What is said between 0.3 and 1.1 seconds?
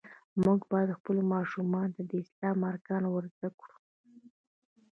مونږ باید